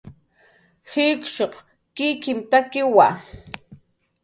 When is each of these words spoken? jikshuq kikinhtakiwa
jikshuq 0.91 1.53
kikinhtakiwa 1.95 3.07